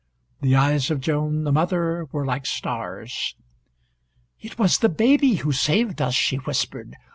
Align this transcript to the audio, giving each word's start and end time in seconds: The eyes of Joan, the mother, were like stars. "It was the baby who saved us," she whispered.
The 0.41 0.55
eyes 0.55 0.89
of 0.89 0.99
Joan, 0.99 1.43
the 1.43 1.51
mother, 1.51 2.07
were 2.11 2.25
like 2.25 2.47
stars. 2.47 3.35
"It 4.39 4.57
was 4.57 4.79
the 4.79 4.89
baby 4.89 5.35
who 5.35 5.51
saved 5.51 6.01
us," 6.01 6.15
she 6.15 6.37
whispered. 6.37 6.95